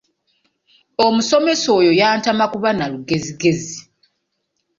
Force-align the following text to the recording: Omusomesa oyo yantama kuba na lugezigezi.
Omusomesa 1.05 1.67
oyo 1.79 1.91
yantama 2.01 2.45
kuba 2.53 2.69
na 2.73 2.85
lugezigezi. 2.91 3.79